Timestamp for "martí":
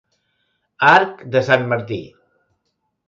1.75-2.01